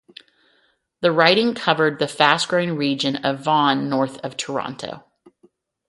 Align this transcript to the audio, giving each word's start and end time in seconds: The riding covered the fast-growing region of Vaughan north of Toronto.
The 1.01 1.11
riding 1.11 1.53
covered 1.53 1.99
the 1.99 2.07
fast-growing 2.07 2.75
region 2.75 3.17
of 3.17 3.43
Vaughan 3.43 3.87
north 3.87 4.17
of 4.25 4.35
Toronto. 4.35 5.05